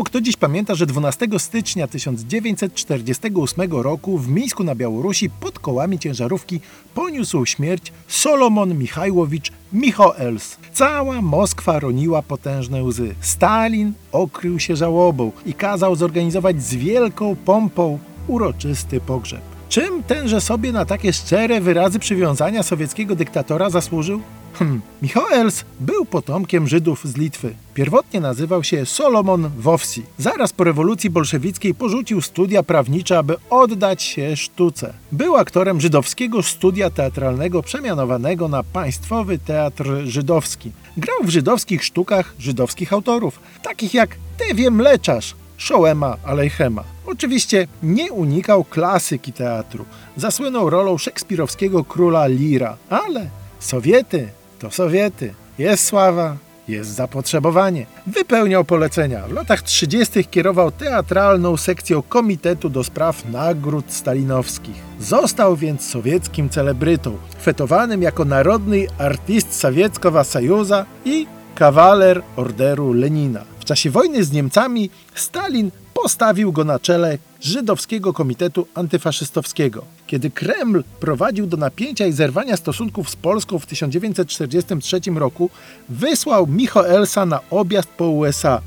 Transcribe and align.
Mało 0.00 0.06
kto 0.06 0.20
dziś 0.20 0.36
pamięta, 0.36 0.74
że 0.74 0.86
12 0.86 1.26
stycznia 1.38 1.86
1948 1.86 3.72
roku 3.72 4.18
w 4.18 4.28
Mińsku 4.28 4.64
na 4.64 4.74
Białorusi 4.74 5.30
pod 5.30 5.58
kołami 5.58 5.98
ciężarówki 5.98 6.60
poniósł 6.94 7.46
śmierć 7.46 7.92
Solomon 8.08 8.78
Michajłowicz 8.78 9.52
Michoels. 9.72 10.56
Cała 10.72 11.22
Moskwa 11.22 11.78
roniła 11.78 12.22
potężne 12.22 12.82
łzy. 12.82 13.14
Stalin 13.20 13.92
okrył 14.12 14.58
się 14.58 14.76
żałobą 14.76 15.32
i 15.46 15.54
kazał 15.54 15.96
zorganizować 15.96 16.62
z 16.62 16.74
wielką 16.74 17.36
pompą 17.36 17.98
uroczysty 18.26 19.00
pogrzeb. 19.00 19.42
Czym 19.68 20.02
tenże 20.02 20.40
sobie 20.40 20.72
na 20.72 20.84
takie 20.84 21.12
szczere 21.12 21.60
wyrazy 21.60 21.98
przywiązania 21.98 22.62
sowieckiego 22.62 23.16
dyktatora 23.16 23.70
zasłużył? 23.70 24.20
Hmm, 24.52 24.80
Michoels 25.02 25.64
był 25.80 26.04
potomkiem 26.04 26.68
Żydów 26.68 27.04
z 27.04 27.16
Litwy. 27.16 27.54
Pierwotnie 27.74 28.20
nazywał 28.20 28.64
się 28.64 28.86
Solomon 28.86 29.50
Wowsi. 29.58 30.02
Zaraz 30.18 30.52
po 30.52 30.64
rewolucji 30.64 31.10
bolszewickiej 31.10 31.74
porzucił 31.74 32.20
studia 32.20 32.62
prawnicze, 32.62 33.18
aby 33.18 33.36
oddać 33.50 34.02
się 34.02 34.36
sztuce. 34.36 34.92
Był 35.12 35.36
aktorem 35.36 35.80
żydowskiego 35.80 36.42
studia 36.42 36.90
teatralnego 36.90 37.62
przemianowanego 37.62 38.48
na 38.48 38.62
Państwowy 38.62 39.38
Teatr 39.38 39.84
Żydowski. 40.04 40.72
Grał 40.96 41.18
w 41.24 41.28
żydowskich 41.28 41.84
sztukach 41.84 42.34
żydowskich 42.38 42.92
autorów, 42.92 43.40
takich 43.62 43.94
jak 43.94 44.16
Tewie 44.38 44.70
Mleczarz, 44.70 45.34
Szołema 45.56 46.16
Alejchema. 46.24 46.84
Oczywiście 47.06 47.66
nie 47.82 48.12
unikał 48.12 48.64
klasyki 48.64 49.32
teatru. 49.32 49.84
Zasłynął 50.16 50.70
rolą 50.70 50.98
szekspirowskiego 50.98 51.84
króla 51.84 52.26
Lira, 52.26 52.76
ale 52.90 53.30
Sowiety 53.60 54.28
to 54.60 54.70
Sowiety. 54.70 55.34
Jest 55.58 55.84
sława, 55.84 56.36
jest 56.68 56.90
zapotrzebowanie. 56.90 57.86
Wypełniał 58.06 58.64
polecenia. 58.64 59.28
W 59.28 59.32
latach 59.32 59.62
30. 59.62 60.24
kierował 60.24 60.70
teatralną 60.70 61.56
sekcją 61.56 62.02
Komitetu 62.02 62.68
do 62.68 62.84
Spraw 62.84 63.24
Nagród 63.28 63.92
Stalinowskich. 63.92 64.76
Został 65.00 65.56
więc 65.56 65.88
sowieckim 65.90 66.48
celebrytą, 66.48 67.16
fetowanym 67.42 68.02
jako 68.02 68.24
narodny 68.24 68.86
artyst 68.98 69.54
Sowieckiego 69.54 70.24
Sojuza 70.24 70.86
i 71.04 71.26
kawaler 71.54 72.22
Orderu 72.36 72.92
Lenina. 72.92 73.44
Czasie 73.70 73.90
wojny 73.90 74.24
z 74.24 74.32
Niemcami 74.32 74.90
Stalin 75.14 75.70
postawił 75.94 76.52
go 76.52 76.64
na 76.64 76.78
czele 76.78 77.18
żydowskiego 77.40 78.12
komitetu 78.12 78.66
antyfaszystowskiego. 78.74 79.84
Kiedy 80.06 80.30
Kreml 80.30 80.84
prowadził 81.00 81.46
do 81.46 81.56
napięcia 81.56 82.06
i 82.06 82.12
zerwania 82.12 82.56
stosunków 82.56 83.10
z 83.10 83.16
Polską 83.16 83.58
w 83.58 83.66
1943 83.66 85.00
roku, 85.14 85.50
wysłał 85.88 86.46
Michoelsa 86.46 87.26
na 87.26 87.40
objazd 87.50 87.88
po 87.88 88.08
USA, 88.08 88.60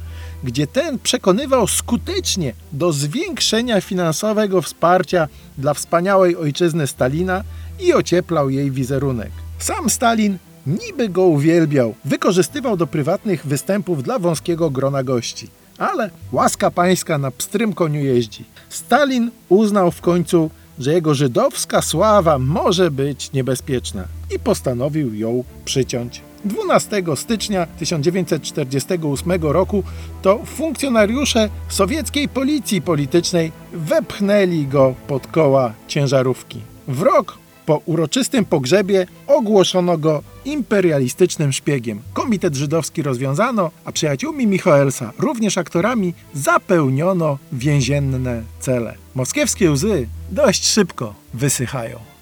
gdzie 0.43 0.67
ten 0.67 0.99
przekonywał 0.99 1.67
skutecznie 1.67 2.53
do 2.71 2.93
zwiększenia 2.93 3.81
finansowego 3.81 4.61
wsparcia 4.61 5.27
dla 5.57 5.73
wspaniałej 5.73 6.35
ojczyzny 6.35 6.87
Stalina 6.87 7.43
i 7.79 7.93
ocieplał 7.93 8.49
jej 8.49 8.71
wizerunek. 8.71 9.31
Sam 9.59 9.89
Stalin 9.89 10.37
niby 10.67 11.09
go 11.09 11.23
uwielbiał, 11.23 11.95
wykorzystywał 12.05 12.77
do 12.77 12.87
prywatnych 12.87 13.45
występów 13.45 14.03
dla 14.03 14.19
wąskiego 14.19 14.69
grona 14.69 15.03
gości. 15.03 15.47
Ale 15.77 16.09
łaska 16.31 16.71
pańska 16.71 17.17
na 17.17 17.31
pstrym 17.31 17.73
koniu 17.73 18.03
jeździ. 18.03 18.45
Stalin 18.69 19.31
uznał 19.49 19.91
w 19.91 20.01
końcu, 20.01 20.49
że 20.79 20.93
jego 20.93 21.13
żydowska 21.13 21.81
sława 21.81 22.39
może 22.39 22.91
być 22.91 23.31
niebezpieczna 23.31 24.03
i 24.35 24.39
postanowił 24.39 25.15
ją 25.15 25.43
przyciąć. 25.65 26.21
12 26.45 27.03
stycznia 27.15 27.67
1948 27.79 29.31
roku 29.41 29.83
to 30.21 30.39
funkcjonariusze 30.45 31.49
sowieckiej 31.69 32.29
policji 32.29 32.81
politycznej 32.81 33.51
wepchnęli 33.73 34.67
go 34.67 34.95
pod 35.07 35.27
koła 35.27 35.73
ciężarówki. 35.87 36.61
W 36.87 37.01
rok 37.01 37.37
po 37.65 37.81
uroczystym 37.85 38.45
pogrzebie 38.45 39.07
ogłoszono 39.27 39.97
go 39.97 40.23
imperialistycznym 40.45 41.53
szpiegiem. 41.53 42.01
Komitet 42.13 42.55
żydowski 42.55 43.01
rozwiązano, 43.01 43.71
a 43.85 43.91
przyjaciółmi 43.91 44.47
Michoelsa, 44.47 45.11
również 45.19 45.57
aktorami, 45.57 46.13
zapełniono 46.33 47.37
więzienne 47.51 48.43
cele. 48.59 48.95
Moskiewskie 49.15 49.71
łzy 49.71 50.07
dość 50.31 50.65
szybko 50.65 51.13
wysychają. 51.33 52.12